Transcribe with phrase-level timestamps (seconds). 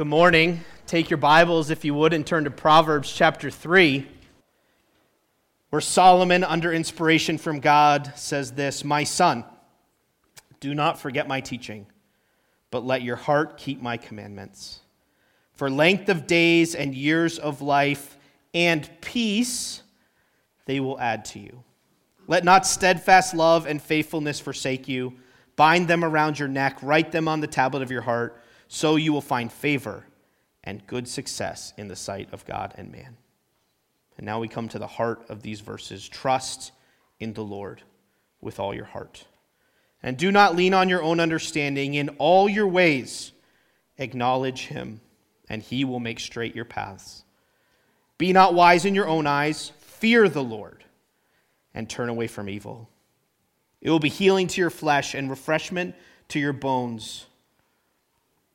[0.00, 0.64] Good morning.
[0.86, 4.08] Take your Bibles, if you would, and turn to Proverbs chapter 3,
[5.68, 9.44] where Solomon, under inspiration from God, says this My son,
[10.58, 11.86] do not forget my teaching,
[12.70, 14.80] but let your heart keep my commandments.
[15.52, 18.16] For length of days and years of life
[18.54, 19.82] and peace
[20.64, 21.62] they will add to you.
[22.26, 25.12] Let not steadfast love and faithfulness forsake you.
[25.56, 28.39] Bind them around your neck, write them on the tablet of your heart
[28.72, 30.06] so you will find favor
[30.62, 33.16] and good success in the sight of God and man.
[34.16, 36.70] And now we come to the heart of these verses trust
[37.18, 37.82] in the Lord
[38.40, 39.24] with all your heart.
[40.04, 41.94] And do not lean on your own understanding.
[41.94, 43.32] In all your ways,
[43.98, 45.00] acknowledge him,
[45.48, 47.24] and he will make straight your paths.
[48.18, 50.84] Be not wise in your own eyes, fear the Lord,
[51.74, 52.88] and turn away from evil.
[53.80, 55.96] It will be healing to your flesh and refreshment
[56.28, 57.26] to your bones.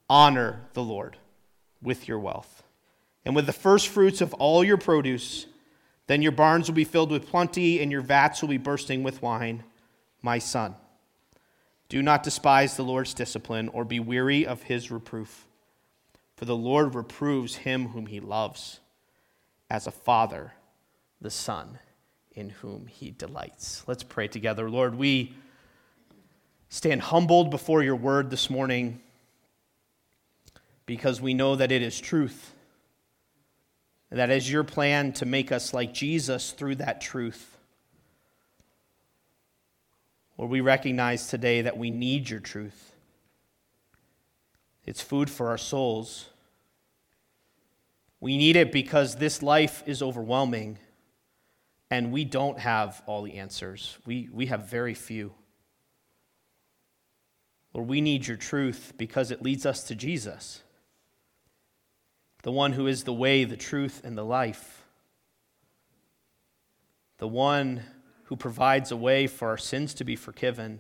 [0.10, 1.18] Honor the Lord
[1.82, 2.64] with your wealth
[3.26, 5.48] and with the first fruits of all your produce.
[6.08, 9.24] Then your barns will be filled with plenty, and your vats will be bursting with
[9.24, 9.64] wine.
[10.22, 10.76] My son,
[11.90, 15.48] do not despise the Lord's discipline or be weary of his reproof.
[16.36, 18.80] For the Lord reproves him whom he loves,
[19.70, 20.54] as a father
[21.22, 21.80] the son
[22.34, 23.84] in whom he delights.
[23.88, 24.70] Let's pray together.
[24.70, 25.34] Lord, we
[26.70, 29.02] stand humbled before your word this morning
[30.86, 32.54] because we know that it is truth.
[34.12, 37.58] That is your plan to make us like Jesus through that truth.
[40.38, 42.94] Lord, we recognize today that we need your truth.
[44.86, 46.28] It's food for our souls.
[48.20, 50.78] We need it because this life is overwhelming
[51.90, 53.98] and we don't have all the answers.
[54.06, 55.34] We, we have very few.
[57.74, 60.62] Lord, we need your truth because it leads us to Jesus
[62.46, 64.86] the one who is the way, the truth, and the life,
[67.18, 67.82] the one
[68.26, 70.80] who provides a way for our sins to be forgiven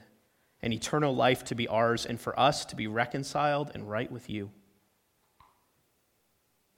[0.61, 4.29] and eternal life to be ours, and for us to be reconciled and right with
[4.29, 4.51] you.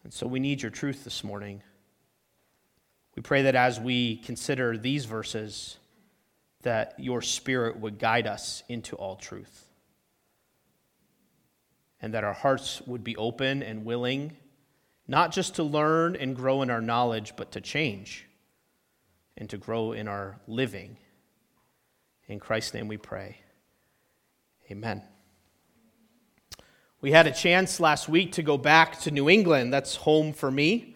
[0.06, 1.64] And so we need your truth this morning.
[3.18, 5.80] We pray that as we consider these verses,
[6.62, 9.66] that your spirit would guide us into all truth.
[12.02, 14.38] And that our hearts would be open and willing
[15.08, 18.26] not just to learn and grow in our knowledge, but to change
[19.38, 20.98] and to grow in our living.
[22.28, 23.38] In Christ's name we pray.
[24.70, 25.02] Amen.
[27.00, 29.72] We had a chance last week to go back to New England.
[29.72, 30.96] That's home for me.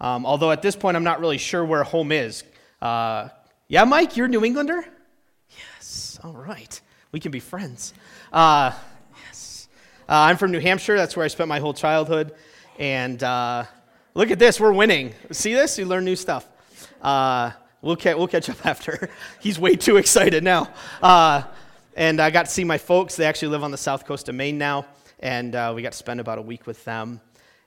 [0.00, 2.44] Um, although at this point, I'm not really sure where home is.
[2.80, 3.28] Uh,
[3.66, 4.84] yeah, Mike, you're a New Englander?
[5.48, 6.80] Yes, all right.
[7.12, 7.94] We can be friends.
[8.32, 8.72] Uh,
[9.26, 9.68] yes.
[10.08, 10.96] Uh, I'm from New Hampshire.
[10.96, 12.34] That's where I spent my whole childhood.
[12.78, 13.64] And uh,
[14.14, 15.14] look at this, we're winning.
[15.30, 15.78] See this?
[15.78, 16.48] You learn new stuff.
[17.00, 17.50] Uh,
[17.80, 19.10] we'll, ca- we'll catch up after.
[19.40, 20.68] He's way too excited now.
[21.02, 21.42] Uh,
[21.94, 23.16] and I got to see my folks.
[23.16, 24.86] They actually live on the south coast of Maine now.
[25.20, 27.20] And uh, we got to spend about a week with them.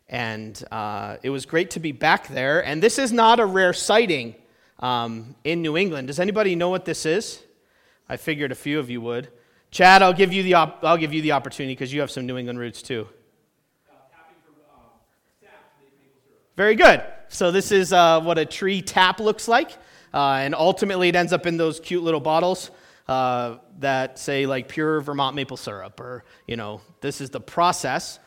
[0.10, 2.64] And uh, it was great to be back there.
[2.66, 4.36] And this is not a rare sighting
[4.80, 6.08] um, in New England.
[6.08, 7.42] Does anybody know what this is?
[8.10, 9.30] I figured a few of you would.
[9.72, 12.26] Chad, I'll give you the, op- I'll give you the opportunity because you have some
[12.26, 13.08] New England roots too.
[16.56, 17.04] Very good.
[17.28, 19.72] So, this is uh, what a tree tap looks like.
[20.14, 22.72] Uh, and ultimately, it ends up in those cute little bottles
[23.10, 28.20] uh, that say, like, pure Vermont maple syrup, or, you know, this is the process.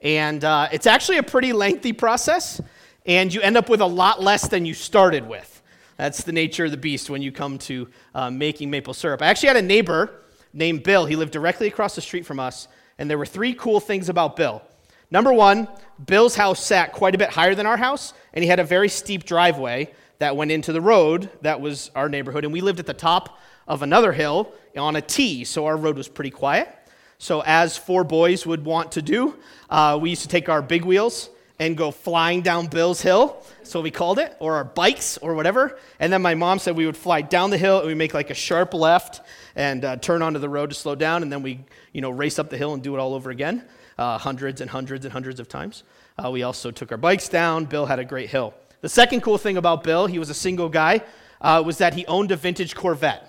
[0.00, 2.60] And uh, it's actually a pretty lengthy process,
[3.06, 5.62] and you end up with a lot less than you started with.
[5.96, 9.22] That's the nature of the beast when you come to uh, making maple syrup.
[9.22, 10.22] I actually had a neighbor
[10.52, 11.06] named Bill.
[11.06, 12.66] He lived directly across the street from us,
[12.98, 14.62] and there were three cool things about Bill.
[15.10, 15.68] Number one,
[16.04, 18.90] Bill's house sat quite a bit higher than our house, and he had a very
[18.90, 22.44] steep driveway that went into the road that was our neighborhood.
[22.44, 25.96] And we lived at the top of another hill on a T, so our road
[25.96, 26.68] was pretty quiet.
[27.18, 29.36] So, as four boys would want to do,
[29.70, 33.80] uh, we used to take our big wheels and go flying down Bill's Hill, so
[33.80, 35.76] we called it, or our bikes, or whatever.
[35.98, 38.30] And then my mom said we would fly down the hill and we make like
[38.30, 39.20] a sharp left
[39.56, 41.60] and uh, turn onto the road to slow down, and then we,
[41.92, 43.64] you know, race up the hill and do it all over again
[43.98, 45.82] uh, hundreds and hundreds and hundreds of times.
[46.16, 47.64] Uh, we also took our bikes down.
[47.64, 48.54] Bill had a great hill.
[48.80, 51.02] The second cool thing about Bill, he was a single guy,
[51.40, 53.24] uh, was that he owned a vintage Corvette.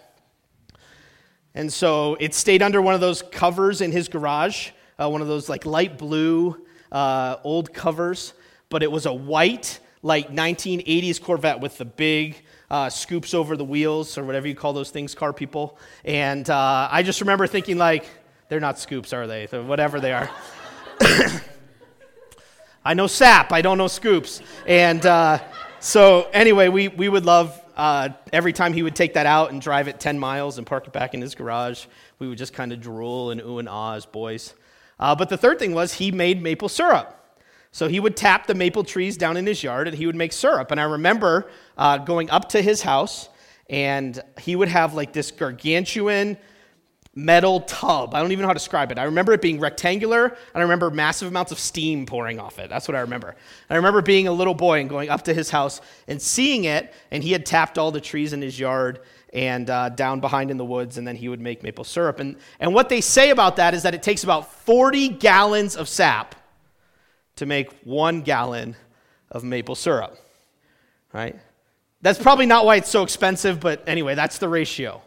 [1.56, 4.70] And so it stayed under one of those covers in his garage,
[5.00, 8.34] uh, one of those like light blue uh, old covers,
[8.70, 13.66] but it was a white, like 1980s Corvette with the big uh, scoops over the
[13.66, 15.80] wheels or whatever you call those things, car people.
[16.06, 18.06] And uh, I just remember thinking, like,
[18.50, 19.46] they're not scoops, are they?
[19.48, 20.30] Whatever they are.
[22.86, 24.42] I know sap, I don't know scoops.
[24.66, 25.40] And uh,
[25.80, 29.62] so, anyway, we, we would love uh, every time he would take that out and
[29.62, 31.86] drive it 10 miles and park it back in his garage,
[32.20, 34.54] we would just kind of drool and ooh and ah as boys.
[35.00, 37.16] Uh, but the third thing was he made maple syrup.
[37.72, 40.34] So he would tap the maple trees down in his yard and he would make
[40.34, 40.72] syrup.
[40.72, 43.30] And I remember uh, going up to his house
[43.70, 46.38] and he would have like this gargantuan
[47.26, 48.14] metal tub.
[48.14, 48.98] I don't even know how to describe it.
[48.98, 52.70] I remember it being rectangular, and I remember massive amounts of steam pouring off it.
[52.70, 53.36] That's what I remember.
[53.70, 56.94] I remember being a little boy and going up to his house and seeing it,
[57.12, 59.02] and he had tapped all the trees in his yard
[59.34, 62.20] and uh, down behind in the woods, and then he would make maple syrup.
[62.20, 65.88] And, and what they say about that is that it takes about 40 gallons of
[65.88, 66.36] sap
[67.36, 68.76] to make one gallon
[69.30, 70.18] of maple syrup,
[71.14, 71.36] right?
[72.02, 75.02] That's probably not why it's so expensive, but anyway, that's the ratio.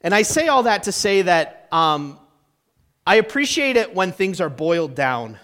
[0.00, 2.18] And I say all that to say that um,
[3.06, 5.38] I appreciate it when things are boiled down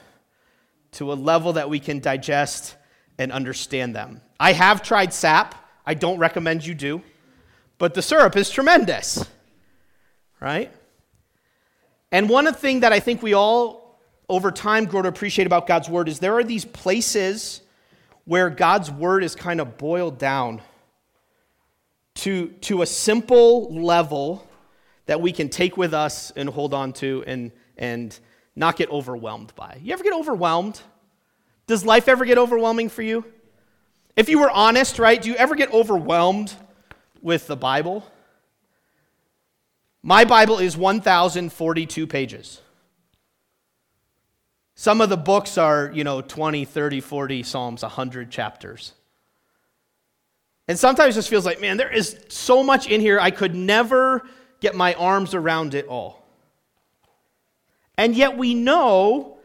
[0.93, 2.75] to a level that we can digest
[3.19, 4.21] and understand them.
[4.41, 5.55] I have tried sap.
[5.85, 7.03] I don't recommend you do.
[7.79, 9.25] But the syrup is tremendous,
[10.41, 10.73] right?
[12.11, 15.89] And one thing that I think we all over time grow to appreciate about God's
[15.89, 17.61] word is there are these places
[18.25, 20.63] where God's word is kind of boiled down
[22.17, 24.47] to, to a simple level
[25.07, 28.19] that we can take with us and hold on to and, and
[28.55, 29.79] not get overwhelmed by.
[29.83, 30.81] You ever get overwhelmed?
[31.67, 33.25] Does life ever get overwhelming for you?
[34.17, 36.55] If you were honest, right, do you ever get overwhelmed
[37.21, 38.05] with the Bible?
[40.03, 42.61] My Bible is 1,042 pages.
[44.75, 48.93] Some of the books are, you know, 20, 30, 40 Psalms, 100 chapters.
[50.69, 53.55] And sometimes it just feels like, man, there is so much in here, I could
[53.55, 54.27] never
[54.61, 56.27] get my arms around it all.
[57.97, 59.39] And yet we know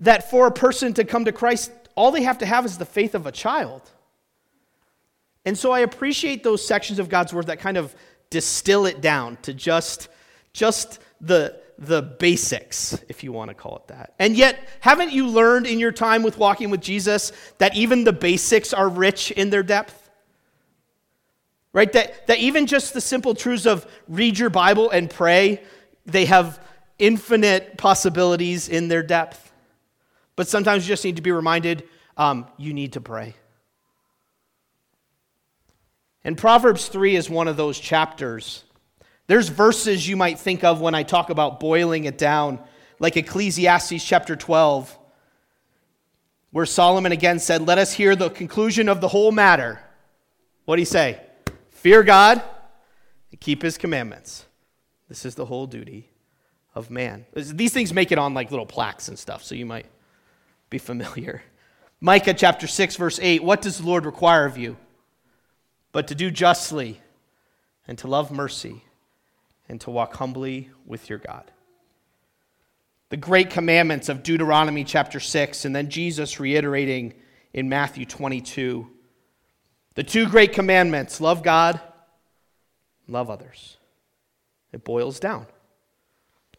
[0.00, 2.84] that for a person to come to Christ, all they have to have is the
[2.84, 3.82] faith of a child.
[5.44, 7.94] And so I appreciate those sections of God's word that kind of
[8.30, 10.08] distill it down to just,
[10.52, 14.14] just the, the basics, if you want to call it that.
[14.18, 18.12] And yet, haven't you learned in your time with walking with Jesus that even the
[18.12, 20.05] basics are rich in their depth?
[21.76, 21.92] Right?
[21.92, 25.62] That, that even just the simple truths of read your Bible and pray,
[26.06, 26.58] they have
[26.98, 29.52] infinite possibilities in their depth.
[30.36, 31.84] But sometimes you just need to be reminded
[32.16, 33.34] um, you need to pray.
[36.24, 38.64] And Proverbs 3 is one of those chapters.
[39.26, 42.58] There's verses you might think of when I talk about boiling it down,
[43.00, 44.98] like Ecclesiastes chapter 12,
[46.52, 49.78] where Solomon again said, Let us hear the conclusion of the whole matter.
[50.64, 51.20] What do he say?
[51.76, 52.42] Fear God
[53.30, 54.46] and keep his commandments.
[55.08, 56.08] This is the whole duty
[56.74, 57.26] of man.
[57.34, 59.86] These things make it on like little plaques and stuff, so you might
[60.70, 61.42] be familiar.
[62.00, 64.78] Micah chapter 6, verse 8 What does the Lord require of you?
[65.92, 67.00] But to do justly,
[67.86, 68.82] and to love mercy,
[69.68, 71.50] and to walk humbly with your God.
[73.10, 77.12] The great commandments of Deuteronomy chapter 6, and then Jesus reiterating
[77.52, 78.90] in Matthew 22
[79.96, 81.80] the two great commandments love God,
[83.08, 83.76] love others.
[84.72, 85.46] It boils down.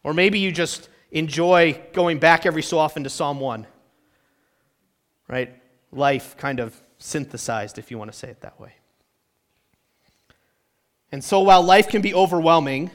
[0.03, 3.67] Or maybe you just enjoy going back every so often to Psalm 1,
[5.27, 5.55] right?
[5.91, 8.73] Life kind of synthesized, if you want to say it that way.
[11.11, 12.91] And so while life can be overwhelming,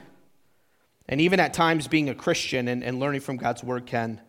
[1.09, 4.21] and even at times being a Christian and, and learning from God's word can,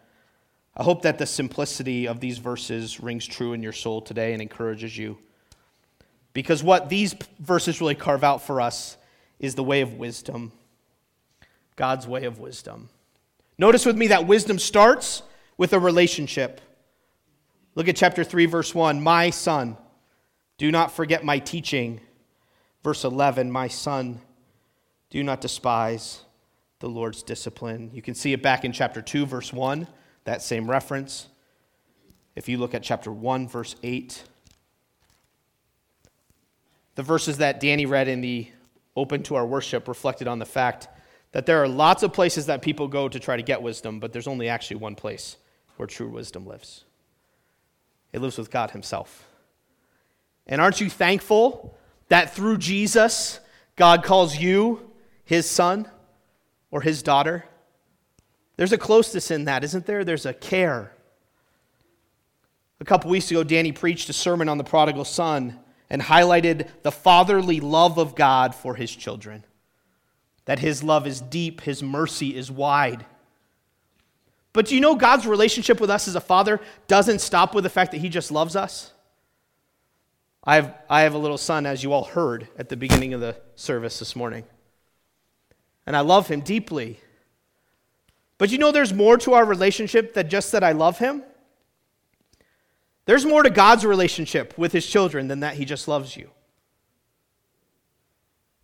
[0.75, 4.41] I hope that the simplicity of these verses rings true in your soul today and
[4.41, 5.17] encourages you.
[6.33, 8.97] Because what these verses really carve out for us
[9.39, 10.51] is the way of wisdom,
[11.75, 12.89] God's way of wisdom.
[13.57, 15.21] Notice with me that wisdom starts
[15.57, 16.59] with a relationship.
[17.75, 19.01] Look at chapter 3, verse 1.
[19.01, 19.77] My son,
[20.57, 22.01] do not forget my teaching.
[22.83, 24.19] Verse 11, my son,
[25.09, 26.23] do not despise
[26.79, 27.91] the Lord's discipline.
[27.93, 29.87] You can see it back in chapter 2, verse 1,
[30.25, 31.27] that same reference.
[32.35, 34.23] If you look at chapter 1, verse 8,
[36.95, 38.47] the verses that Danny read in the
[38.95, 40.88] Open to Our Worship reflected on the fact
[41.31, 44.13] that there are lots of places that people go to try to get wisdom, but
[44.13, 45.38] there's only actually one place
[45.77, 46.85] where true wisdom lives.
[48.12, 49.27] It lives with God Himself.
[50.45, 51.75] And aren't you thankful
[52.09, 53.39] that through Jesus,
[53.75, 54.91] God calls you
[55.25, 55.89] His son
[56.69, 57.45] or His daughter?
[58.55, 60.03] There's a closeness in that, isn't there?
[60.03, 60.91] There's a care.
[62.79, 65.59] A couple weeks ago, Danny preached a sermon on the prodigal son
[65.93, 69.45] and highlighted the fatherly love of God for his children.
[70.45, 73.05] That his love is deep, his mercy is wide.
[74.53, 77.69] But do you know God's relationship with us as a father doesn't stop with the
[77.69, 78.91] fact that he just loves us?
[80.43, 83.21] I have, I have a little son, as you all heard at the beginning of
[83.21, 84.45] the service this morning.
[85.85, 87.00] And I love him deeply.
[88.39, 91.21] But you know, there's more to our relationship than just that I love him.
[93.05, 96.29] There's more to God's relationship with his children than that he just loves you.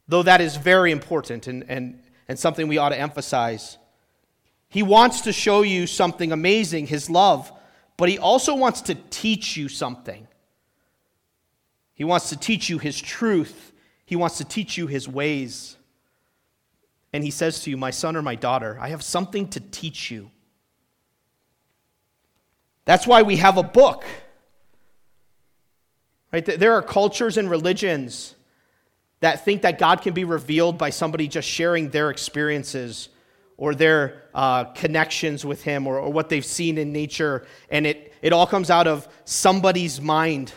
[0.08, 3.78] Though that is very important and, and, and something we ought to emphasize.
[4.70, 7.52] He wants to show you something amazing, his love,
[7.98, 10.28] but he also wants to teach you something.
[11.94, 13.74] He wants to teach you his truth,
[14.06, 15.76] he wants to teach you his ways.
[17.12, 20.12] And he says to you, My son or my daughter, I have something to teach
[20.12, 20.30] you.
[22.86, 24.06] That's why we have a book.
[26.32, 26.46] Right?
[26.46, 28.36] There are cultures and religions
[29.20, 33.10] that think that God can be revealed by somebody just sharing their experiences
[33.58, 37.46] or their uh, connections with Him or, or what they've seen in nature.
[37.70, 40.54] And it, it all comes out of somebody's mind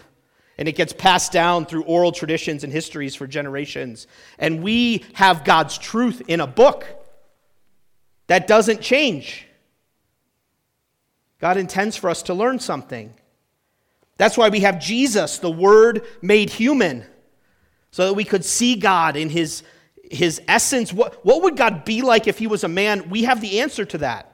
[0.58, 4.06] and it gets passed down through oral traditions and histories for generations.
[4.38, 6.86] And we have God's truth in a book
[8.28, 9.48] that doesn't change.
[11.40, 13.14] God intends for us to learn something.
[14.22, 17.04] That's why we have Jesus, the Word made human,
[17.90, 19.64] so that we could see God in His,
[20.12, 20.92] his essence.
[20.92, 23.10] What, what would God be like if He was a man?
[23.10, 24.32] We have the answer to that.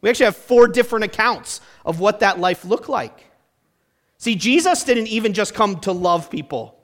[0.00, 3.26] We actually have four different accounts of what that life looked like.
[4.18, 6.76] See, Jesus didn't even just come to love people,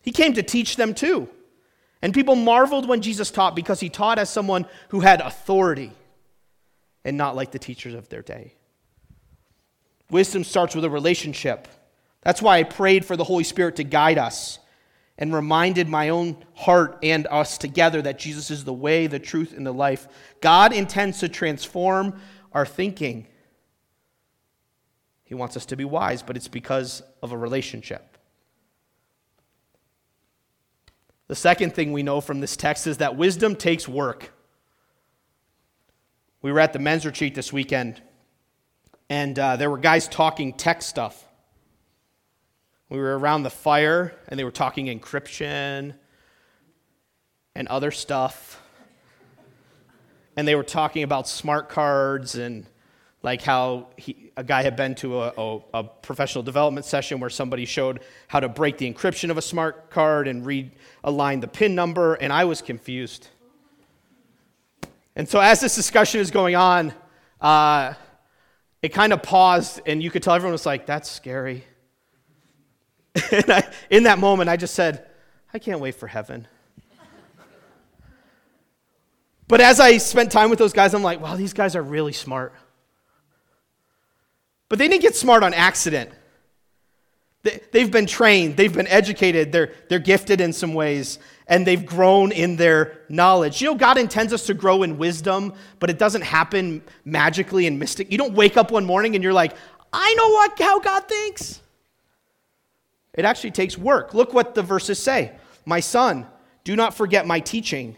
[0.00, 1.28] he came to teach them too.
[2.00, 5.92] And people marveled when Jesus taught because he taught as someone who had authority
[7.04, 8.54] and not like the teachers of their day.
[10.10, 11.68] Wisdom starts with a relationship.
[12.22, 14.58] That's why I prayed for the Holy Spirit to guide us
[15.16, 19.54] and reminded my own heart and us together that Jesus is the way, the truth,
[19.56, 20.08] and the life.
[20.40, 22.20] God intends to transform
[22.52, 23.26] our thinking.
[25.24, 28.18] He wants us to be wise, but it's because of a relationship.
[31.28, 34.32] The second thing we know from this text is that wisdom takes work.
[36.42, 38.02] We were at the men's retreat this weekend,
[39.08, 41.24] and uh, there were guys talking tech stuff.
[42.88, 45.94] We were around the fire, and they were talking encryption
[47.54, 48.60] and other stuff.
[50.36, 52.66] And they were talking about smart cards and
[53.22, 57.30] like how he, a guy had been to a, a, a, professional development session where
[57.30, 61.74] somebody showed how to break the encryption of a smart card and realign the PIN
[61.74, 63.28] number, and I was confused.
[65.16, 66.92] And so, as this discussion is going on,
[67.40, 67.94] uh,
[68.84, 71.64] it kind of paused, and you could tell everyone was like, That's scary.
[73.32, 75.06] and I, in that moment, I just said,
[75.54, 76.46] I can't wait for heaven.
[79.48, 82.12] but as I spent time with those guys, I'm like, wow, these guys are really
[82.12, 82.52] smart.
[84.68, 86.10] But they didn't get smart on accident.
[87.72, 92.32] They've been trained, they've been educated, they're, they're gifted in some ways, and they've grown
[92.32, 93.60] in their knowledge.
[93.60, 97.78] You know, God intends us to grow in wisdom, but it doesn't happen magically and
[97.78, 98.10] mystic.
[98.10, 99.54] You don't wake up one morning and you're like,
[99.92, 101.60] I know what, how God thinks.
[103.12, 104.14] It actually takes work.
[104.14, 105.32] Look what the verses say
[105.64, 106.26] My son,
[106.64, 107.96] do not forget my teaching,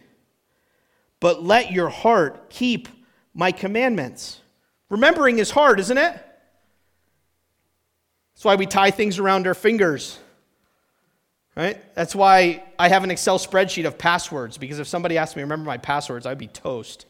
[1.21, 2.89] but let your heart keep
[3.33, 4.41] my commandments.
[4.89, 6.13] Remembering is hard, isn't it?
[8.35, 10.19] That's why we tie things around our fingers.
[11.57, 11.83] Right?
[11.95, 15.65] That's why I have an Excel spreadsheet of passwords, because if somebody asked me remember
[15.65, 17.07] my passwords, I'd be toast.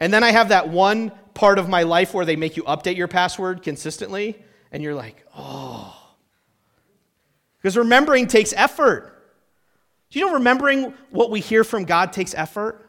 [0.00, 2.96] And then I have that one part of my life where they make you update
[2.96, 4.42] your password consistently,
[4.72, 5.96] and you're like, oh.
[7.58, 9.16] Because remembering takes effort.
[10.10, 12.84] Do you know remembering what we hear from God takes effort?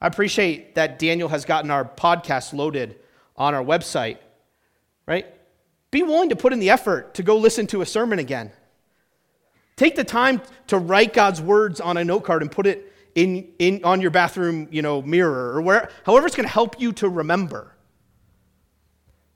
[0.00, 2.96] I appreciate that Daniel has gotten our podcast loaded
[3.36, 4.18] on our website
[5.08, 5.26] right?
[5.90, 8.52] Be willing to put in the effort to go listen to a sermon again.
[9.76, 13.48] Take the time to write God's words on a note card and put it in,
[13.58, 16.92] in on your bathroom, you know, mirror or where, however it's going to help you
[16.94, 17.74] to remember.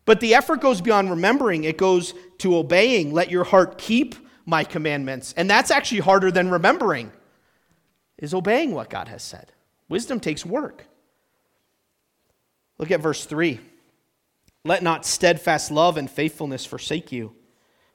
[0.04, 3.12] But the effort goes beyond remembering, it goes to obeying.
[3.12, 5.32] Let your heart keep my commandments.
[5.36, 7.12] And that's actually harder than remembering,
[8.18, 9.52] is obeying what God has said.
[9.88, 10.86] Wisdom takes work.
[12.78, 13.60] Look at verse 3.
[14.64, 17.34] Let not steadfast love and faithfulness forsake you.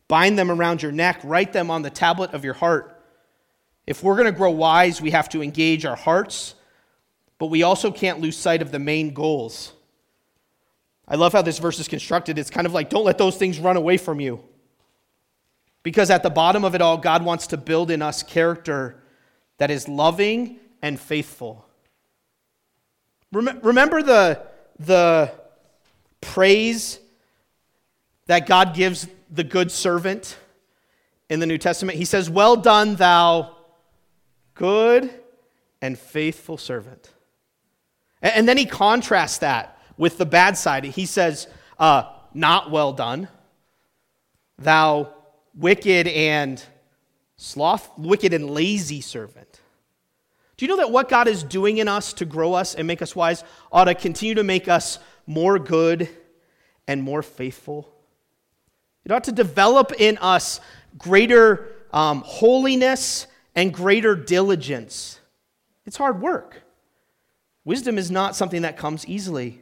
[0.07, 2.93] Bind them around your neck, write them on the tablet of your heart.
[3.85, 6.55] If we're going to grow wise, we have to engage our hearts,
[7.37, 9.73] but we also can't lose sight of the main goals.
[11.07, 12.37] I love how this verse is constructed.
[12.37, 14.43] It's kind of like, don't let those things run away from you.
[15.83, 19.01] Because at the bottom of it all, God wants to build in us character
[19.57, 21.65] that is loving and faithful.
[23.31, 24.41] Remember the,
[24.79, 25.31] the
[26.21, 26.99] praise
[28.27, 30.37] that God gives the good servant
[31.29, 31.97] in the New Testament?
[31.97, 33.55] He says, Well done, thou
[34.53, 35.13] good
[35.81, 37.11] and faithful servant.
[38.21, 40.83] And then he contrasts that with the bad side.
[40.83, 41.47] He says,
[41.77, 43.27] uh, Not well done,
[44.57, 45.13] thou
[45.55, 46.61] wicked and
[47.37, 49.61] sloth, wicked and lazy servant.
[50.57, 53.03] Do you know that what God is doing in us to grow us and make
[53.03, 54.97] us wise ought to continue to make us
[55.27, 56.09] more good
[56.87, 57.93] and more faithful?
[59.05, 60.59] It ought to develop in us
[60.97, 65.19] greater um, holiness and greater diligence.
[65.85, 66.63] It's hard work.
[67.63, 69.61] Wisdom is not something that comes easily.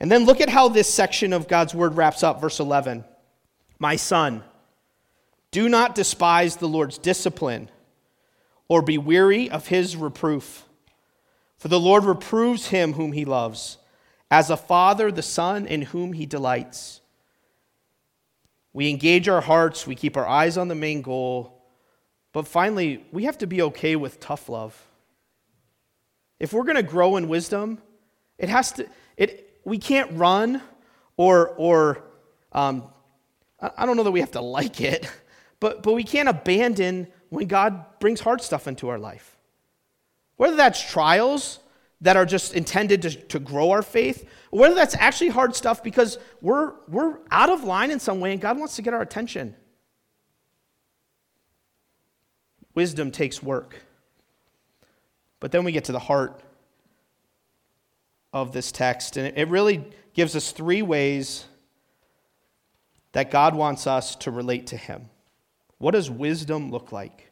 [0.00, 3.04] And then look at how this section of God's word wraps up, verse 11.
[3.78, 4.42] My son,
[5.50, 7.70] do not despise the Lord's discipline
[8.68, 10.64] or be weary of his reproof.
[11.56, 13.78] For the Lord reproves him whom he loves,
[14.30, 17.00] as a father the son in whom he delights.
[18.72, 21.62] We engage our hearts, we keep our eyes on the main goal,
[22.32, 24.80] but finally, we have to be okay with tough love.
[26.38, 27.80] If we're going to grow in wisdom,
[28.36, 30.62] it has to, it, we can't run
[31.16, 32.04] or, or
[32.52, 32.84] um,
[33.60, 35.10] I don't know that we have to like it,
[35.60, 39.36] but, but we can't abandon when God brings hard stuff into our life.
[40.36, 41.58] Whether that's trials
[42.00, 46.18] that are just intended to, to grow our faith, whether that's actually hard stuff because
[46.40, 49.56] we're, we're out of line in some way and God wants to get our attention.
[52.74, 53.82] Wisdom takes work.
[55.40, 56.40] But then we get to the heart
[58.32, 61.46] of this text, and it really gives us three ways
[63.12, 65.08] that God wants us to relate to Him.
[65.78, 67.30] What does wisdom look like?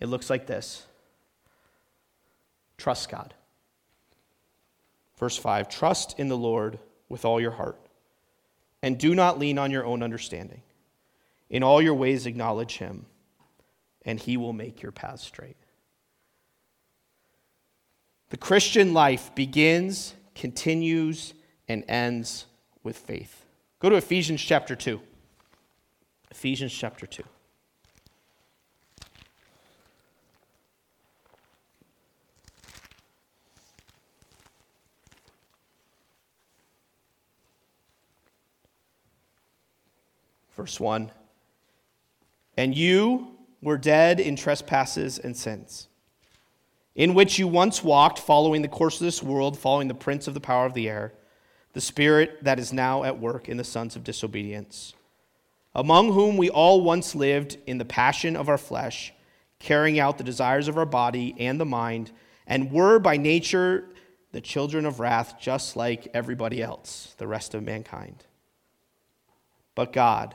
[0.00, 0.86] It looks like this
[2.76, 3.34] trust God.
[5.22, 7.78] Verse 5 Trust in the Lord with all your heart,
[8.82, 10.62] and do not lean on your own understanding.
[11.48, 13.06] In all your ways, acknowledge Him,
[14.04, 15.56] and He will make your paths straight.
[18.30, 21.34] The Christian life begins, continues,
[21.68, 22.46] and ends
[22.82, 23.46] with faith.
[23.78, 25.00] Go to Ephesians chapter 2.
[26.32, 27.22] Ephesians chapter 2.
[40.62, 41.10] Verse 1
[42.56, 45.88] And you were dead in trespasses and sins,
[46.94, 50.34] in which you once walked, following the course of this world, following the prince of
[50.34, 51.14] the power of the air,
[51.72, 54.94] the spirit that is now at work in the sons of disobedience
[55.74, 59.12] among whom we all once lived in the passion of our flesh,
[59.58, 62.12] carrying out the desires of our body and the mind,
[62.46, 63.88] and were by nature
[64.32, 68.24] the children of wrath, just like everybody else, the rest of mankind.
[69.74, 70.34] But God,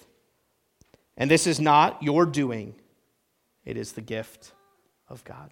[1.17, 2.75] And this is not your doing,
[3.65, 4.51] it is the gift
[5.07, 5.51] of God.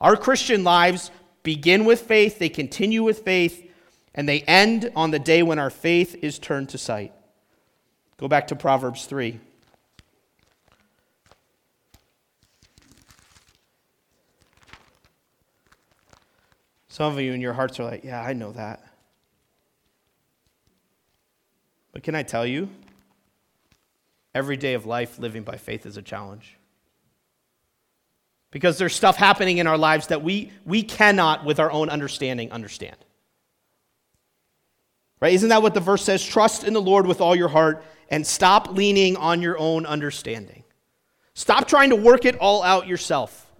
[0.00, 1.10] Our Christian lives
[1.42, 3.68] begin with faith, they continue with faith,
[4.14, 7.12] and they end on the day when our faith is turned to sight.
[8.18, 9.40] Go back to Proverbs 3.
[16.88, 18.84] Some of you in your hearts are like, yeah, I know that.
[21.92, 22.68] But can I tell you?
[24.34, 26.56] Every day of life, living by faith is a challenge.
[28.50, 32.52] Because there's stuff happening in our lives that we, we cannot, with our own understanding,
[32.52, 32.96] understand.
[35.20, 35.34] Right?
[35.34, 36.24] Isn't that what the verse says?
[36.24, 40.64] Trust in the Lord with all your heart and stop leaning on your own understanding.
[41.34, 43.50] Stop trying to work it all out yourself.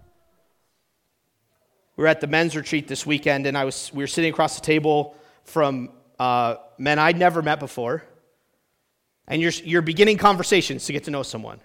[1.95, 4.55] We were at the men's retreat this weekend, and I was, we were sitting across
[4.55, 8.03] the table from uh, men I'd never met before.
[9.27, 11.59] And you're, you're beginning conversations to get to know someone.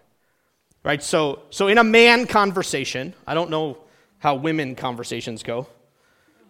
[0.85, 1.03] Right?
[1.03, 3.79] So, so, in a man conversation, I don't know
[4.19, 5.67] how women conversations go.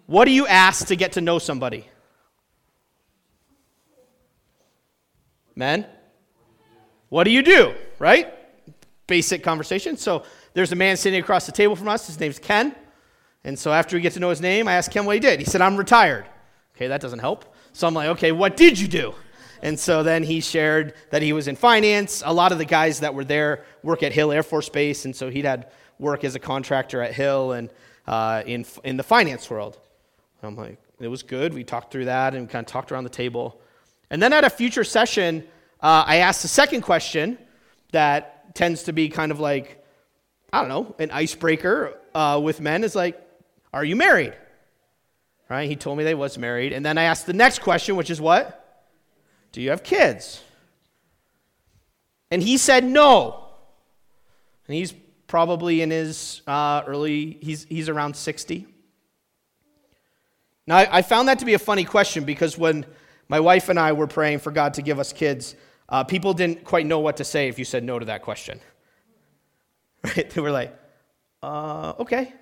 [0.06, 1.86] What do you ask to get to know somebody?
[5.54, 5.86] Men,
[7.08, 7.74] what do you do?
[7.98, 8.32] Right?
[9.06, 9.96] Basic conversation.
[9.96, 10.22] So
[10.54, 12.06] there's a man sitting across the table from us.
[12.06, 12.74] His name's Ken.
[13.44, 15.40] And so after we get to know his name, I asked Ken what he did.
[15.40, 16.26] He said, I'm retired.
[16.76, 17.44] Okay, that doesn't help.
[17.72, 19.14] So I'm like, okay, what did you do?
[19.62, 22.22] And so then he shared that he was in finance.
[22.24, 25.14] A lot of the guys that were there work at Hill Air Force Base, and
[25.14, 27.70] so he'd had work as a contractor at Hill and
[28.06, 29.78] uh, in, in the finance world.
[30.42, 31.52] I'm like, it was good.
[31.52, 33.60] We talked through that and kind of talked around the table.
[34.10, 35.44] And then at a future session,
[35.80, 37.38] uh, I asked the second question
[37.92, 39.84] that tends to be kind of like,
[40.52, 43.20] I don't know, an icebreaker uh, with men is like,
[43.72, 44.34] are you married?
[45.48, 45.68] Right?
[45.68, 46.72] He told me they was married.
[46.72, 48.67] And then I asked the next question, which is what?
[49.58, 50.40] Do you have kids?
[52.30, 53.42] And he said no.
[54.68, 54.94] And he's
[55.26, 58.68] probably in his uh, early, he's, he's around 60.
[60.64, 62.86] Now, I, found that to be a funny question because when
[63.26, 65.56] my wife and I were praying for God to give us kids,
[65.88, 68.60] uh, people didn't quite know what to say if you said no to that question.
[70.04, 70.30] Right?
[70.30, 70.72] They were like,
[71.42, 72.32] uh, okay.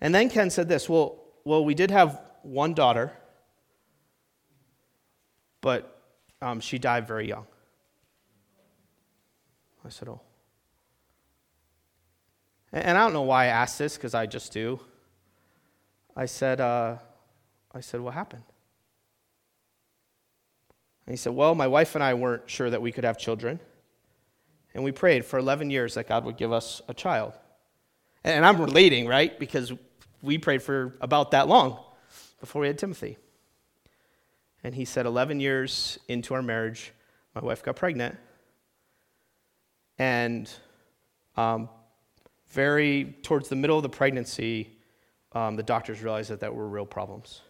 [0.00, 3.10] And then Ken said this well, well, we did have one daughter,
[5.60, 6.02] but
[6.40, 7.46] um, she died very young.
[9.84, 10.20] I said, oh.
[12.72, 14.78] And I don't know why I asked this, because I just do.
[16.14, 16.96] I said, uh,
[17.74, 18.42] I said, what happened?
[21.06, 23.60] And he said, well, my wife and I weren't sure that we could have children.
[24.74, 27.32] And we prayed for 11 years that God would give us a child.
[28.24, 29.38] And I'm relating, right?
[29.38, 29.72] Because
[30.22, 31.78] we prayed for about that long
[32.40, 33.16] before we had Timothy.
[34.64, 36.92] And he said, 11 years into our marriage,
[37.34, 38.16] my wife got pregnant.
[39.98, 40.50] And
[41.36, 41.68] um,
[42.50, 44.78] very towards the middle of the pregnancy,
[45.32, 47.42] um, the doctors realized that there were real problems.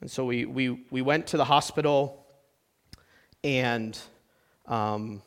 [0.00, 2.26] And so we, we, we went to the hospital,
[3.42, 3.98] and
[4.66, 5.22] um,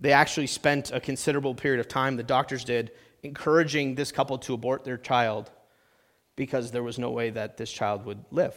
[0.00, 2.90] they actually spent a considerable period of time, the doctors did,
[3.22, 5.50] encouraging this couple to abort their child
[6.34, 8.56] because there was no way that this child would live.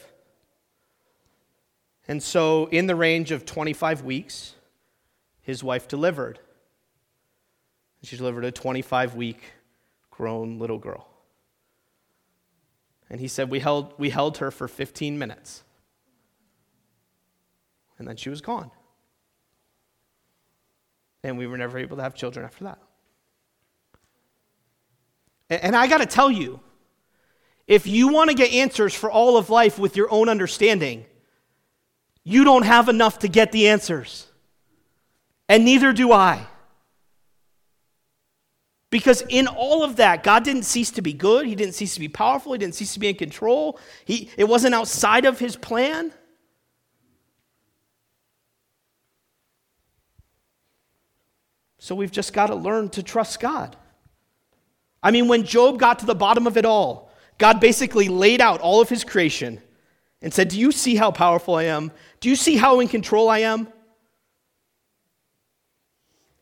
[2.07, 4.55] And so, in the range of 25 weeks,
[5.41, 6.39] his wife delivered.
[8.03, 9.41] She delivered a 25 week
[10.11, 11.07] grown little girl.
[13.09, 15.63] And he said, we held, we held her for 15 minutes.
[17.97, 18.71] And then she was gone.
[21.23, 22.79] And we were never able to have children after that.
[25.49, 26.59] And, and I got to tell you,
[27.67, 31.05] if you want to get answers for all of life with your own understanding,
[32.25, 34.27] you don't have enough to get the answers.
[35.47, 36.45] And neither do I.
[38.89, 41.45] Because in all of that, God didn't cease to be good.
[41.45, 42.53] He didn't cease to be powerful.
[42.53, 43.79] He didn't cease to be in control.
[44.05, 46.11] He, it wasn't outside of his plan.
[51.77, 53.75] So we've just got to learn to trust God.
[55.03, 58.61] I mean, when Job got to the bottom of it all, God basically laid out
[58.61, 59.61] all of his creation
[60.25, 61.91] and said, Do you see how powerful I am?
[62.19, 63.67] Do you see how in control I am?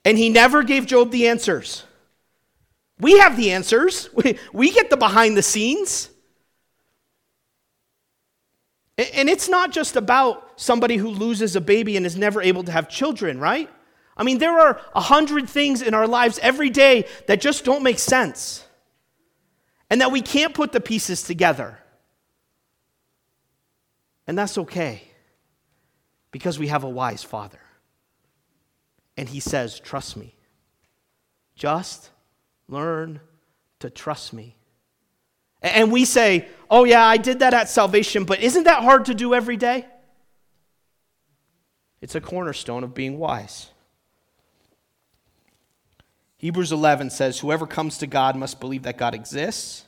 [0.06, 1.84] And he never gave Job the answers.
[2.98, 6.10] We have the answers, we, we get the behind the scenes.
[8.98, 12.72] And it's not just about somebody who loses a baby and is never able to
[12.72, 13.70] have children, right?
[14.16, 17.84] I mean, there are a hundred things in our lives every day that just don't
[17.84, 18.66] make sense
[19.90, 21.83] and that we can't put the pieces together.
[24.28, 25.04] And that's okay
[26.32, 27.60] because we have a wise father.
[29.18, 30.36] And he says, Trust me.
[31.56, 32.10] Just
[32.68, 33.20] Learn
[33.80, 34.56] to trust me.
[35.62, 39.14] And we say, oh, yeah, I did that at salvation, but isn't that hard to
[39.14, 39.86] do every day?
[42.02, 43.70] It's a cornerstone of being wise.
[46.38, 49.86] Hebrews 11 says, Whoever comes to God must believe that God exists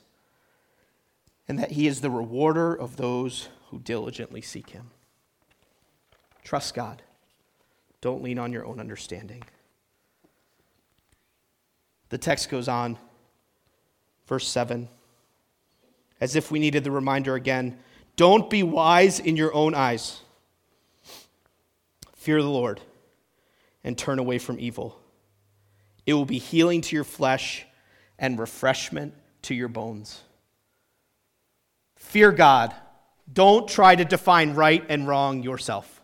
[1.46, 4.90] and that he is the rewarder of those who diligently seek him.
[6.44, 7.02] Trust God.
[8.00, 9.42] Don't lean on your own understanding.
[12.08, 12.98] The text goes on,
[14.26, 14.88] verse 7,
[16.20, 17.78] as if we needed the reminder again
[18.16, 20.20] don't be wise in your own eyes.
[22.14, 22.80] Fear the Lord
[23.84, 24.98] and turn away from evil.
[26.06, 27.66] It will be healing to your flesh
[28.18, 30.22] and refreshment to your bones.
[31.96, 32.74] Fear God.
[33.32, 36.00] Don't try to define right and wrong yourself.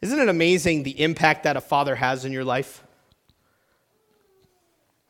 [0.00, 2.84] Isn't it amazing the impact that a father has in your life?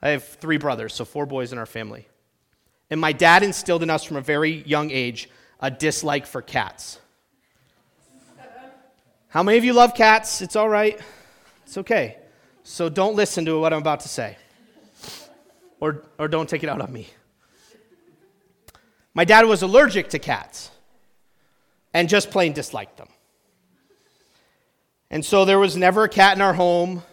[0.00, 2.06] I have three brothers, so four boys in our family.
[2.90, 5.28] And my dad instilled in us from a very young age
[5.60, 6.98] a dislike for cats.
[9.28, 10.42] How many of you love cats?
[10.42, 11.00] It's all right.
[11.64, 12.18] It's okay.
[12.62, 14.36] So don't listen to what I'm about to say,
[15.80, 17.08] or, or don't take it out on me.
[19.14, 20.72] My dad was allergic to cats
[21.92, 23.08] and just plain disliked them.
[25.08, 27.04] And so there was never a cat in our home.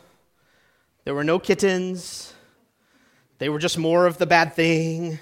[1.05, 2.33] There were no kittens.
[3.37, 5.19] They were just more of the bad thing.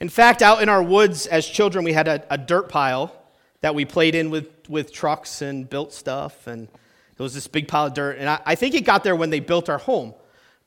[0.00, 3.14] In fact, out in our woods as children, we had a, a dirt pile
[3.60, 6.48] that we played in with, with trucks and built stuff.
[6.48, 8.18] And it was this big pile of dirt.
[8.18, 10.14] And I, I think it got there when they built our home,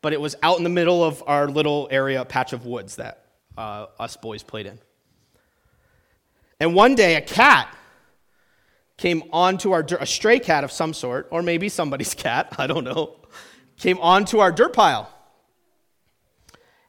[0.01, 3.26] but it was out in the middle of our little area, patch of woods that
[3.57, 4.79] uh, us boys played in.
[6.59, 7.75] And one day, a cat
[8.97, 12.83] came onto our a stray cat of some sort, or maybe somebody's cat, I don't
[12.83, 13.17] know,
[13.77, 15.13] came onto our dirt pile.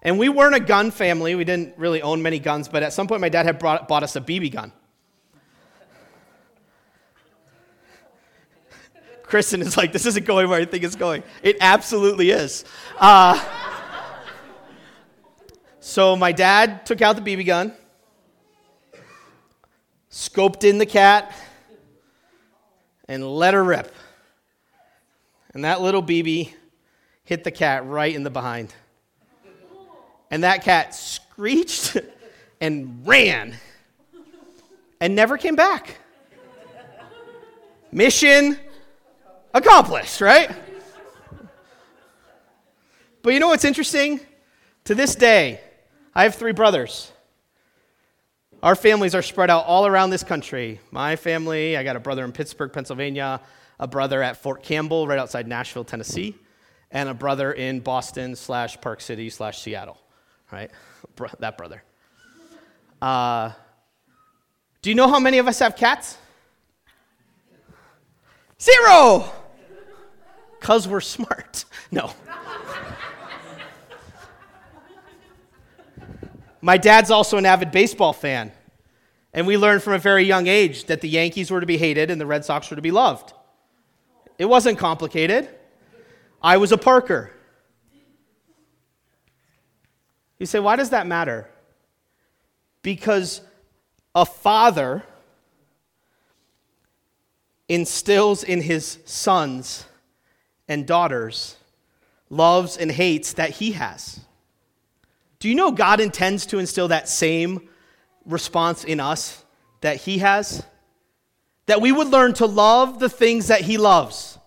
[0.01, 1.35] And we weren't a gun family.
[1.35, 4.05] We didn't really own many guns, but at some point, my dad had brought, bought
[4.05, 4.73] us a BB gun.
[9.25, 11.23] Kristen is like, this isn't going where I think it's going.
[11.43, 12.65] It absolutely is.
[12.97, 13.45] Uh,
[15.81, 17.73] so my dad took out the BB gun,
[20.11, 21.35] scoped in the cat,
[23.09, 23.95] and let her rip.
[25.55, 26.53] And that little BB
[27.25, 28.75] hit the cat right in the behind.
[30.31, 31.97] And that cat screeched
[32.61, 33.57] and ran
[35.01, 35.99] and never came back.
[37.91, 38.59] Mission
[39.55, 40.51] accomplished, right?
[43.23, 44.21] But you know what's interesting?
[44.85, 45.61] To this day,
[46.15, 47.13] I have three brothers.
[48.63, 50.81] Our families are spread out all around this country.
[50.91, 53.41] My family, I got a brother in Pittsburgh, Pennsylvania,
[53.79, 56.35] a brother at Fort Campbell, right outside Nashville, Tennessee,
[56.91, 59.99] and a brother in Boston slash Park City slash Seattle,
[60.51, 60.71] right?
[61.39, 61.85] that brother.
[63.01, 63.53] Uh,
[64.83, 66.19] do you know how many of us have cats?
[68.61, 69.31] Zero!
[70.59, 71.65] Because we're smart.
[71.91, 72.11] No.
[76.61, 78.53] My dad's also an avid baseball fan.
[79.33, 82.11] And we learned from a very young age that the Yankees were to be hated
[82.11, 83.33] and the Red Sox were to be loved.
[84.39, 85.49] It wasn't complicated.
[86.43, 87.33] I was a Parker.
[90.39, 91.49] You say, why does that matter?
[92.83, 93.41] Because
[94.15, 95.05] a father
[97.69, 99.85] instills in his sons
[100.69, 101.57] and daughters
[102.31, 104.21] loves and hates that he has.
[105.39, 107.69] Do you know God intends to instill that same
[108.25, 109.45] response in us
[109.81, 110.65] that He has?
[111.67, 114.39] That we would learn to love the things that He loves,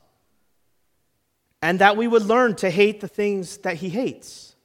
[1.62, 4.56] and that we would learn to hate the things that He hates.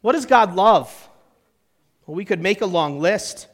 [0.00, 1.08] What does God love?
[2.06, 3.48] Well, we could make a long list.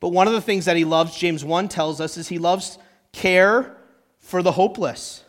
[0.00, 2.78] But one of the things that He loves, James 1 tells us, is He loves
[3.12, 3.76] care
[4.18, 5.23] for the hopeless.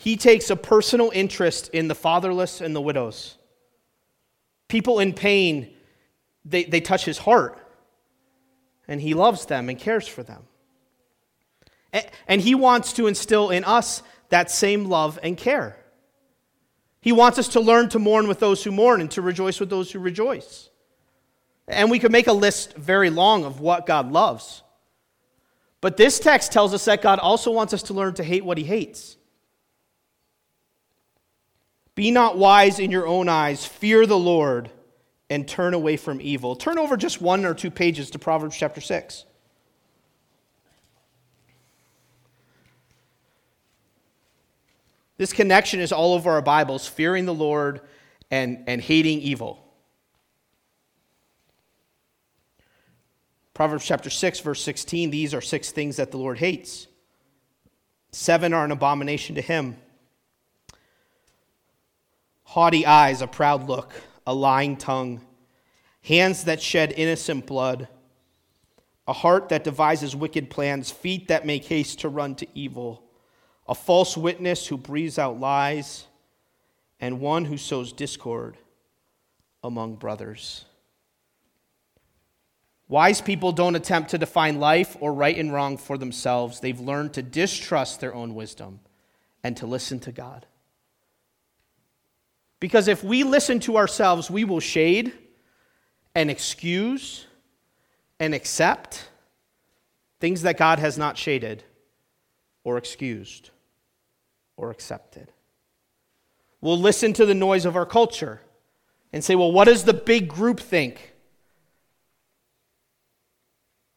[0.00, 3.36] He takes a personal interest in the fatherless and the widows.
[4.66, 5.74] People in pain,
[6.42, 7.58] they, they touch his heart,
[8.88, 10.44] and he loves them and cares for them.
[12.26, 15.76] And he wants to instill in us that same love and care.
[17.02, 19.68] He wants us to learn to mourn with those who mourn and to rejoice with
[19.68, 20.70] those who rejoice.
[21.68, 24.62] And we could make a list very long of what God loves.
[25.82, 28.56] But this text tells us that God also wants us to learn to hate what
[28.56, 29.18] he hates.
[32.00, 33.66] Be not wise in your own eyes.
[33.66, 34.70] Fear the Lord
[35.28, 36.56] and turn away from evil.
[36.56, 39.26] Turn over just one or two pages to Proverbs chapter 6.
[45.18, 47.82] This connection is all over our Bibles fearing the Lord
[48.30, 49.62] and, and hating evil.
[53.52, 56.86] Proverbs chapter 6, verse 16 these are six things that the Lord hates.
[58.10, 59.76] Seven are an abomination to him
[62.50, 63.92] haughty eyes, a proud look,
[64.26, 65.20] a lying tongue,
[66.02, 67.86] hands that shed innocent blood,
[69.06, 73.04] a heart that devises wicked plans, feet that make haste to run to evil,
[73.68, 76.06] a false witness who breathes out lies,
[76.98, 78.56] and one who sows discord
[79.62, 80.64] among brothers.
[82.88, 86.58] Wise people don't attempt to define life or right and wrong for themselves.
[86.58, 88.80] They've learned to distrust their own wisdom
[89.44, 90.46] and to listen to God.
[92.60, 95.12] Because if we listen to ourselves, we will shade
[96.14, 97.26] and excuse
[98.18, 99.08] and accept
[100.20, 101.64] things that God has not shaded
[102.62, 103.50] or excused
[104.56, 105.32] or accepted.
[106.60, 108.42] We'll listen to the noise of our culture
[109.12, 111.14] and say, well, what does the big group think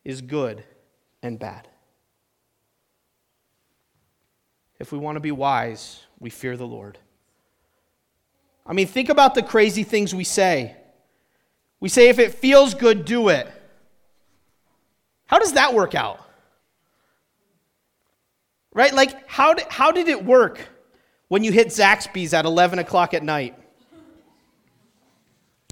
[0.06, 0.64] is good
[1.22, 1.68] and bad?
[4.84, 6.98] if we want to be wise, we fear the Lord.
[8.66, 10.76] I mean, think about the crazy things we say.
[11.80, 13.48] We say, if it feels good, do it.
[15.26, 16.20] How does that work out?
[18.74, 18.94] Right?
[18.94, 20.62] Like, how did, how did it work
[21.28, 23.56] when you hit Zaxby's at 11 o'clock at night?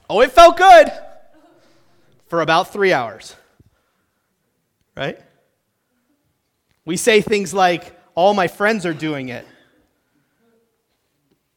[0.09, 0.91] Oh, it felt good
[2.27, 3.35] for about three hours.
[4.97, 5.17] Right?
[6.83, 9.45] We say things like, all my friends are doing it.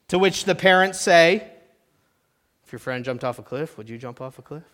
[0.08, 1.50] To which the parents say,
[2.64, 4.64] if your friend jumped off a cliff, would you jump off a cliff?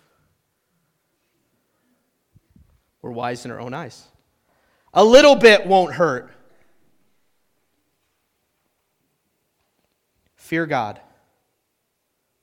[3.02, 4.06] We're wise in our own eyes.
[4.92, 6.30] A little bit won't hurt.
[10.36, 11.00] Fear God.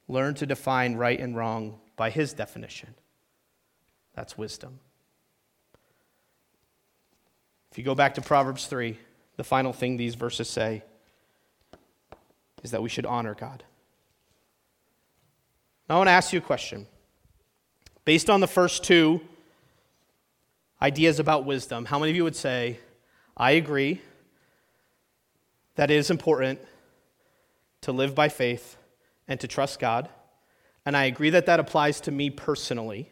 [0.08, 2.96] Learn to define right and wrong by His definition.
[4.16, 4.80] That's wisdom.
[7.72, 8.98] If you go back to Proverbs 3,
[9.36, 10.84] the final thing these verses say
[12.64, 13.64] is that we should honor God.
[15.90, 16.86] Now, I want to ask you a question.
[18.04, 19.22] Based on the first two
[20.82, 22.80] ideas about wisdom, how many of you would say,
[23.36, 24.02] I agree
[25.76, 26.60] that it is important
[27.82, 28.78] to live by faith
[29.28, 30.10] and to trust God?
[30.86, 33.12] And I agree that that applies to me personally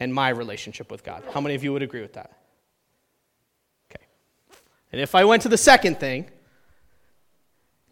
[0.00, 1.22] and my relationship with God.
[1.32, 2.38] How many of you would agree with that?
[3.90, 4.04] Okay.
[4.92, 6.30] And if I went to the second thing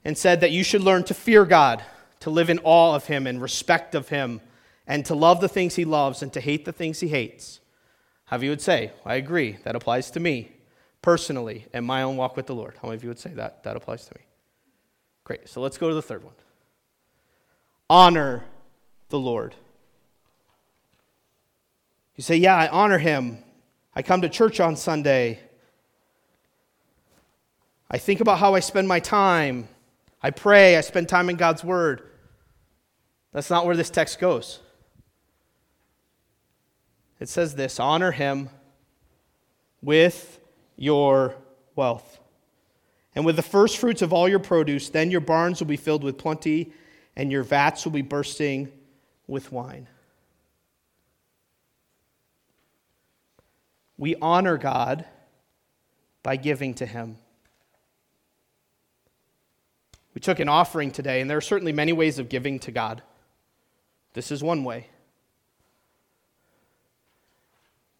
[0.04, 1.84] and said that you should learn to fear God,
[2.20, 4.40] to live in awe of Him and respect of Him,
[4.86, 7.60] and to love the things He loves and to hate the things He hates,
[8.26, 10.52] how you would say, I agree, that applies to me
[11.02, 12.74] personally and my own walk with the Lord?
[12.80, 13.64] How many of you would say that?
[13.64, 14.22] That applies to me.
[15.24, 15.48] Great.
[15.48, 16.34] So let's go to the third one
[17.92, 18.42] honor
[19.10, 19.54] the Lord.
[22.16, 23.38] You say, Yeah, I honor him.
[23.94, 25.38] I come to church on Sunday.
[27.90, 29.68] I think about how I spend my time.
[30.22, 30.76] I pray.
[30.76, 32.08] I spend time in God's Word.
[33.32, 34.60] That's not where this text goes.
[37.18, 38.48] It says this honor him
[39.80, 40.40] with
[40.76, 41.36] your
[41.76, 42.18] wealth.
[43.14, 46.02] And with the first fruits of all your produce, then your barns will be filled
[46.02, 46.72] with plenty,
[47.14, 48.72] and your vats will be bursting
[49.26, 49.86] with wine.
[53.98, 55.04] We honor God
[56.22, 57.18] by giving to Him.
[60.14, 63.02] We took an offering today, and there are certainly many ways of giving to God.
[64.12, 64.88] This is one way.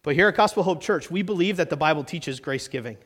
[0.03, 2.97] But here at Gospel Hope Church, we believe that the Bible teaches grace giving.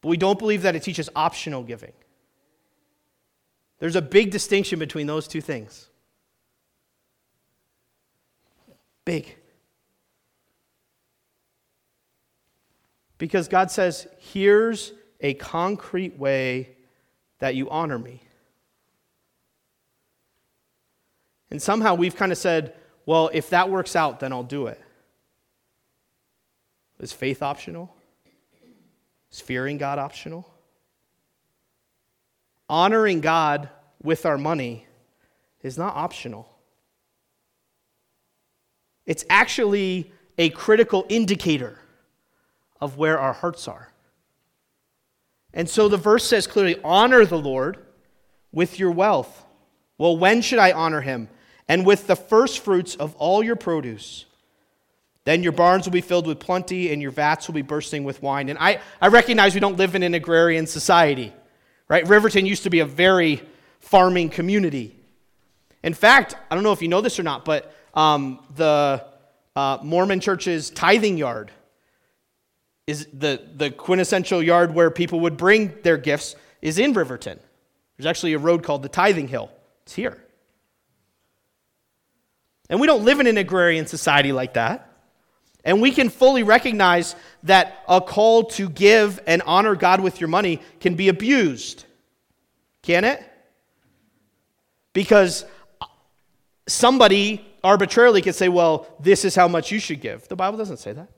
[0.00, 1.92] But we don't believe that it teaches optional giving.
[3.78, 5.88] There's a big distinction between those two things.
[9.04, 9.36] Big.
[13.18, 16.76] Because God says, here's a concrete way
[17.38, 18.20] that you honor me.
[21.50, 22.74] And somehow we've kind of said,
[23.06, 24.80] well, if that works out, then I'll do it.
[27.00, 27.94] Is faith optional?
[29.32, 30.48] Is fearing God optional?
[32.68, 33.70] Honoring God
[34.02, 34.86] with our money
[35.62, 36.48] is not optional.
[39.06, 41.78] It's actually a critical indicator
[42.80, 43.90] of where our hearts are.
[45.58, 47.78] And so the verse says clearly honor the Lord
[48.52, 49.44] with your wealth.
[49.98, 51.28] Well, when should I honor him?
[51.66, 54.24] And with the first fruits of all your produce.
[55.24, 58.22] Then your barns will be filled with plenty, and your vats will be bursting with
[58.22, 58.48] wine.
[58.48, 61.32] And I, I recognize we don't live in an agrarian society,
[61.88, 62.06] right?
[62.06, 63.42] Riverton used to be a very
[63.80, 64.94] farming community.
[65.82, 69.04] In fact, I don't know if you know this or not, but um, the
[69.56, 71.50] uh, Mormon church's tithing yard
[72.88, 77.38] is the, the quintessential yard where people would bring their gifts is in Riverton.
[77.96, 79.50] There's actually a road called the Tithing Hill.
[79.82, 80.24] It's here.
[82.70, 84.90] And we don't live in an agrarian society like that.
[85.66, 90.28] And we can fully recognize that a call to give and honor God with your
[90.28, 91.84] money can be abused.
[92.80, 93.22] Can it?
[94.94, 95.44] Because
[96.66, 100.26] somebody arbitrarily could say, well, this is how much you should give.
[100.28, 101.10] The Bible doesn't say that.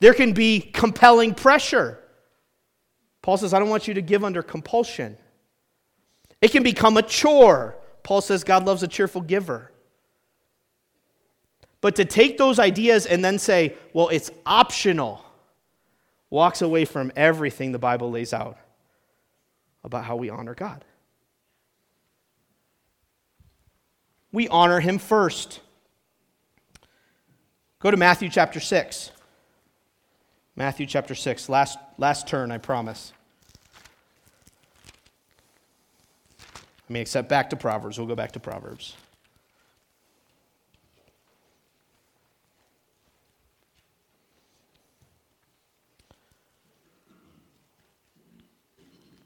[0.00, 1.98] There can be compelling pressure.
[3.22, 5.16] Paul says, I don't want you to give under compulsion.
[6.40, 7.76] It can become a chore.
[8.02, 9.72] Paul says God loves a cheerful giver.
[11.80, 15.24] But to take those ideas and then say, well, it's optional,
[16.30, 18.58] walks away from everything the Bible lays out
[19.84, 20.84] about how we honor God.
[24.32, 25.60] We honor Him first.
[27.78, 29.12] Go to Matthew chapter 6.
[30.56, 33.12] Matthew chapter 6, last, last turn, I promise.
[36.88, 37.98] I mean, except back to Proverbs.
[37.98, 38.94] We'll go back to Proverbs.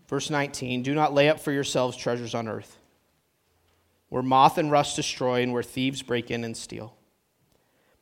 [0.08, 2.76] Verse 19 Do not lay up for yourselves treasures on earth,
[4.08, 6.96] where moth and rust destroy and where thieves break in and steal.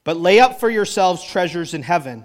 [0.05, 2.25] But lay up for yourselves treasures in heaven,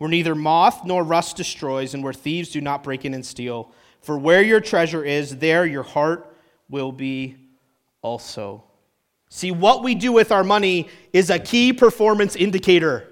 [0.00, 3.70] where neither moth nor rust destroys and where thieves do not break in and steal.
[4.00, 6.34] For where your treasure is, there your heart
[6.68, 7.36] will be
[8.02, 8.64] also.
[9.28, 13.06] See, what we do with our money is a key performance indicator.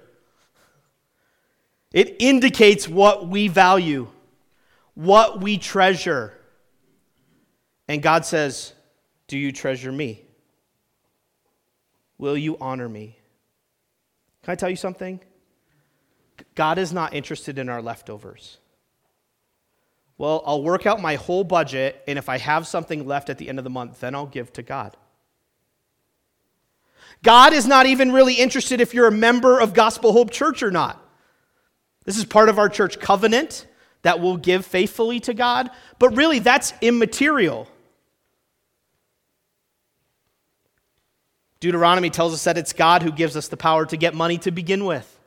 [1.93, 4.09] It indicates what we value
[4.99, 6.32] what we treasure.
[7.86, 8.72] And God says,
[9.28, 10.24] Do you treasure me?
[12.18, 13.16] Will you honor me?
[14.43, 15.20] Can I tell you something?
[16.55, 18.59] God is not interested in our leftovers.
[20.16, 23.49] Well, I'll work out my whole budget, and if I have something left at the
[23.49, 24.97] end of the month, then I'll give to God.
[27.22, 30.70] God is not even really interested if you're a member of Gospel Hope Church or
[30.70, 31.03] not.
[32.05, 33.66] This is part of our church covenant
[34.03, 37.68] that we'll give faithfully to God, but really that's immaterial.
[41.61, 44.51] Deuteronomy tells us that it's God who gives us the power to get money to
[44.51, 45.17] begin with.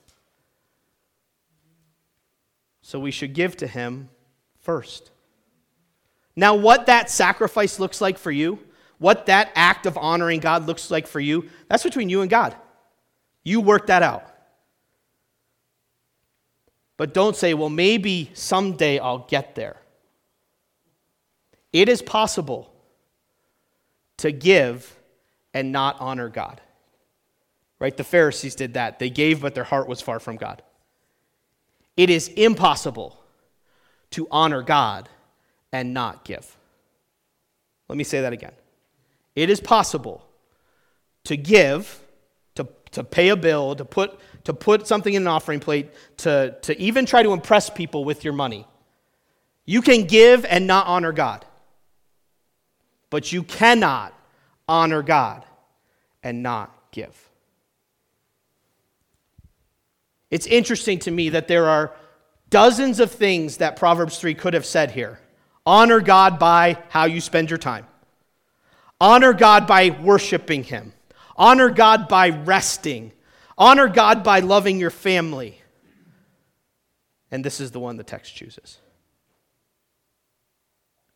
[2.91, 4.09] So we should give to Him
[4.59, 5.11] first.
[6.35, 8.59] Now, what that sacrifice looks like for you,
[8.97, 12.53] what that act of honoring God looks like for you, that's between you and God.
[13.45, 14.27] You work that out.
[16.97, 19.77] But don't say, well, maybe someday I'll get there.
[21.71, 22.73] It is possible
[24.17, 24.99] to give
[25.53, 26.59] and not honor God.
[27.79, 27.95] Right?
[27.95, 28.99] The Pharisees did that.
[28.99, 30.61] They gave, but their heart was far from God.
[31.97, 33.19] It is impossible
[34.11, 35.09] to honor God
[35.71, 36.57] and not give.
[37.87, 38.53] Let me say that again.
[39.35, 40.25] It is possible
[41.25, 42.01] to give,
[42.55, 46.55] to, to pay a bill, to put to put something in an offering plate, to,
[46.63, 48.65] to even try to impress people with your money.
[49.65, 51.45] You can give and not honor God.
[53.09, 54.13] But you cannot
[54.67, 55.45] honor God
[56.23, 57.29] and not give.
[60.31, 61.93] It's interesting to me that there are
[62.49, 65.19] dozens of things that Proverbs 3 could have said here.
[65.65, 67.85] Honor God by how you spend your time.
[68.99, 70.93] Honor God by worshiping Him.
[71.35, 73.11] Honor God by resting.
[73.57, 75.59] Honor God by loving your family.
[77.29, 78.79] And this is the one the text chooses.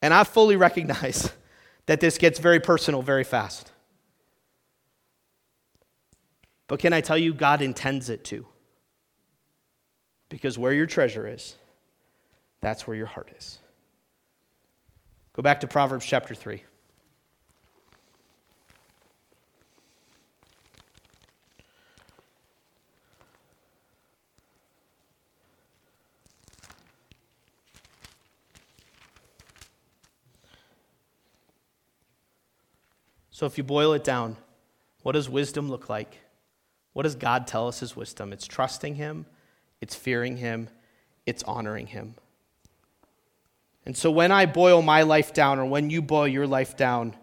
[0.02, 1.32] And I fully recognize
[1.86, 3.72] that this gets very personal very fast.
[6.68, 8.46] But can I tell you, God intends it to?
[10.36, 11.56] Because where your treasure is,
[12.60, 13.58] that's where your heart is.
[15.32, 16.62] Go back to Proverbs chapter 3.
[33.32, 34.36] So, if you boil it down,
[35.02, 36.18] what does wisdom look like?
[36.92, 38.34] What does God tell us is wisdom?
[38.34, 39.26] It's trusting Him,
[39.86, 40.68] it's fearing Him,
[41.28, 42.16] it's honoring Him.
[43.86, 47.16] And so, when I boil my life down, or when you boil your life down,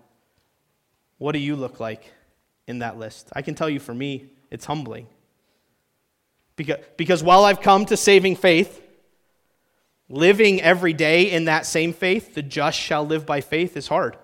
[1.19, 2.13] what do you look like
[2.69, 3.31] in that list?
[3.33, 5.09] I can tell you for me, it's humbling.
[6.55, 8.81] Because, because while I've come to saving faith,
[10.09, 14.17] living every day in that same faith, the just shall live by faith, is hard.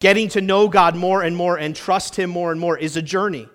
[0.00, 3.02] Getting to know God more and more and trust Him more and more is a
[3.02, 3.50] journey.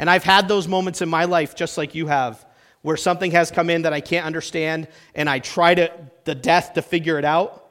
[0.00, 2.46] And I've had those moments in my life, just like you have,
[2.80, 5.92] where something has come in that I can't understand and I try to
[6.24, 7.62] the death to figure it out,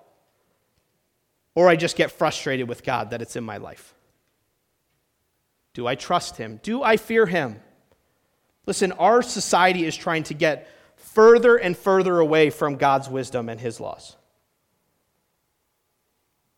[1.55, 3.95] or I just get frustrated with God that it's in my life.
[5.73, 6.59] Do I trust Him?
[6.61, 7.59] Do I fear Him?
[8.67, 13.59] Listen, our society is trying to get further and further away from God's wisdom and
[13.59, 14.15] His laws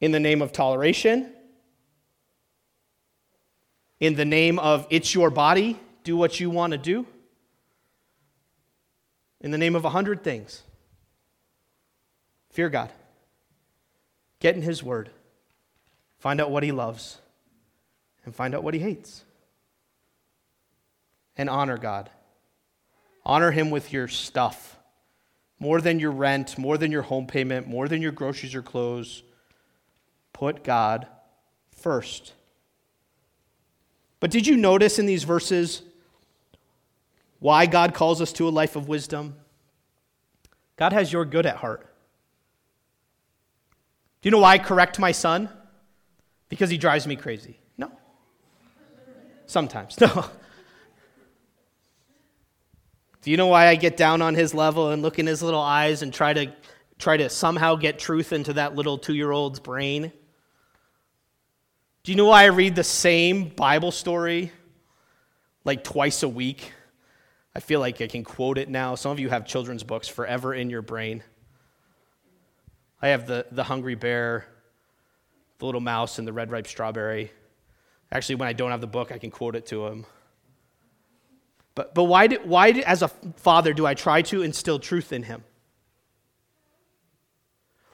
[0.02, 1.32] in the name of toleration,
[4.02, 7.08] in the name of it's your body, do what you want to do,
[9.39, 10.64] in the name of a hundred things.
[12.49, 12.89] Fear God.
[14.39, 15.10] Get in His Word.
[16.20, 17.20] Find out what He loves
[18.26, 19.24] and find out what He hates.
[21.38, 22.10] And honor God.
[23.26, 24.78] Honor Him with your stuff
[25.60, 29.24] more than your rent, more than your home payment, more than your groceries or clothes
[30.34, 31.06] Put God
[31.76, 32.34] first.
[34.22, 35.82] But did you notice in these verses
[37.42, 39.36] why God calls us to a life of wisdom.
[40.78, 41.82] God has your good at heart.
[44.22, 45.50] Do you know why I correct my son?
[46.50, 47.60] Because he drives me crazy.
[47.78, 47.92] No.
[49.48, 49.98] Sometimes.
[50.16, 50.26] No.
[53.24, 55.62] Do you know why I get down on his level and look in his little
[55.62, 56.52] eyes and try to
[56.98, 60.12] try to somehow get truth into that little 2-year-old's brain?
[62.04, 64.52] Do you know why I read the same Bible story
[65.64, 66.74] like twice a week?
[67.54, 68.95] I feel like I can quote it now.
[68.95, 71.22] Some of you have children's books forever in your brain.
[73.04, 74.47] I have the, the Hungry Bear,
[75.60, 77.32] the Little Mouse, and the Red Ripe Strawberry.
[78.12, 80.06] Actually, when I don't have the book, I can quote it to him.
[81.76, 85.43] But, but why, why as a father, do I try to instill truth in him?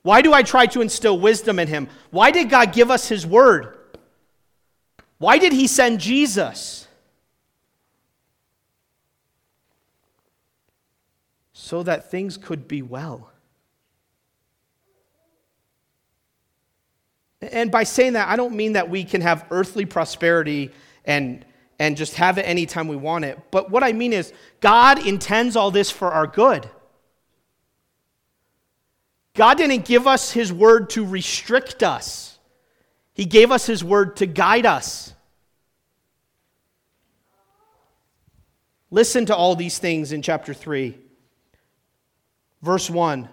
[0.01, 1.89] Why do I try to instill wisdom in him?
[2.10, 3.77] Why did God give us his word?
[5.18, 6.88] Why did he send Jesus?
[11.53, 13.30] So that things could be well.
[17.41, 20.72] And by saying that, I don't mean that we can have earthly prosperity
[21.05, 21.45] and,
[21.78, 23.39] and just have it anytime we want it.
[23.51, 26.70] But what I mean is, God intends all this for our good.
[29.36, 32.37] God didn't give us His word to restrict us,
[33.18, 35.13] He gave us His word to guide us.
[38.89, 40.97] Listen to all these things in chapter 3.
[42.61, 43.28] Verse 1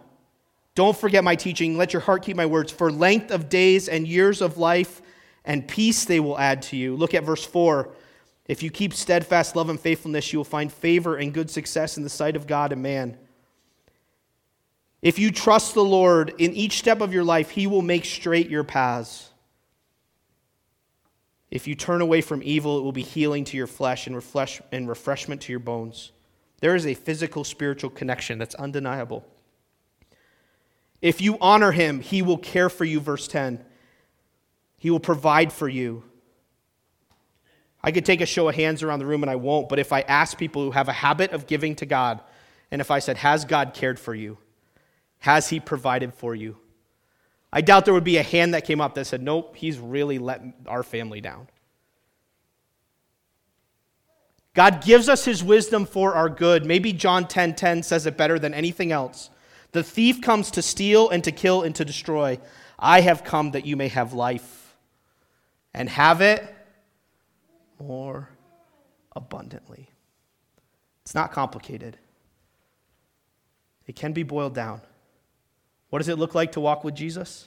[0.75, 1.79] don't forget my teaching.
[1.79, 2.73] Let your heart keep my words.
[2.73, 5.03] For length of days and years of life
[5.45, 6.97] and peace they will add to you.
[6.97, 7.91] Look at verse 4.
[8.47, 12.03] If you keep steadfast love and faithfulness, you will find favor and good success in
[12.03, 13.17] the sight of God and man.
[15.01, 18.51] If you trust the Lord in each step of your life, he will make straight
[18.51, 19.31] your paths.
[21.55, 24.61] If you turn away from evil, it will be healing to your flesh and, refresh-
[24.73, 26.11] and refreshment to your bones.
[26.59, 29.25] There is a physical spiritual connection that's undeniable.
[31.01, 33.65] If you honor him, he will care for you, verse 10.
[34.79, 36.03] He will provide for you.
[37.85, 39.93] I could take a show of hands around the room and I won't, but if
[39.93, 42.21] I ask people who have a habit of giving to God,
[42.73, 44.39] and if I said, Has God cared for you?
[45.21, 46.57] Has he provided for you?
[47.57, 50.19] I doubt there would be a hand that came up that said, Nope, he's really
[50.19, 51.47] let our family down.
[54.55, 56.67] God gives us his wisdom for our good.
[56.67, 59.31] Maybe John 10:10 10, 10 says it better than anything else.
[59.71, 62.41] The thief comes to steal and to kill and to destroy.
[62.77, 64.77] I have come that you may have life
[65.73, 66.43] and have it
[67.79, 68.31] more
[69.15, 69.91] abundantly.
[71.03, 71.99] It's not complicated,
[73.87, 74.81] it can be boiled down.
[75.95, 77.47] What does it look like to walk with Jesus?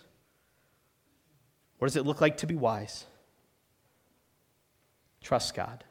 [1.79, 3.03] What does it look like to be wise?
[5.21, 5.83] Trust God,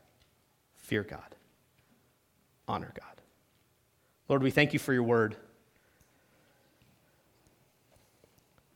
[0.74, 1.36] fear God,
[2.66, 3.20] honor God.
[4.26, 5.36] Lord, we thank you for your word.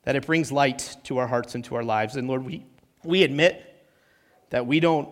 [0.03, 2.17] that it brings light to our hearts and to our lives.
[2.17, 2.67] And Lord, we,
[3.03, 3.65] we admit
[4.51, 5.09] that we don't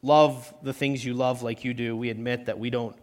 [0.00, 1.94] love the things you love like you do.
[1.94, 2.96] We admit that we don't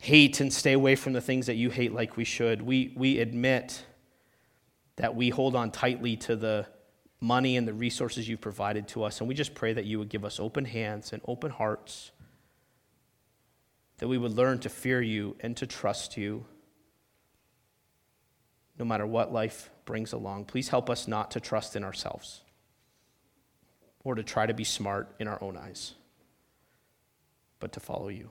[0.00, 2.62] hate and stay away from the things that you hate like we should.
[2.62, 3.84] We, we admit
[4.96, 6.66] that we hold on tightly to the
[7.20, 9.20] money and the resources you've provided to us.
[9.20, 12.12] And we just pray that you would give us open hands and open hearts,
[13.98, 16.46] that we would learn to fear you and to trust you
[18.78, 20.46] no matter what life brings along.
[20.46, 22.40] Please help us not to trust in ourselves
[24.02, 25.92] or to try to be smart in our own eyes,
[27.58, 28.30] but to follow you.